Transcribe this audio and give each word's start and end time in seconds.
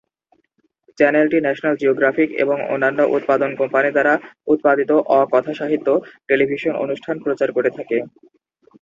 চ্যানেলটি 0.97 1.37
National 1.41 1.75
Geographic 1.81 2.29
এবং 2.43 2.57
অন্যান্য 2.67 2.99
উৎপাদন 3.15 3.49
কোম্পানি 3.59 3.89
দ্বারা 3.93 4.13
উৎপাদিত 4.47 4.89
অ-কথাসাহিত্য 5.15 5.87
টেলিভিশন 6.29 6.73
অনুষ্ঠান 6.83 7.15
প্রচার 7.25 7.49
করে 7.53 7.69
থাকে। 7.77 7.97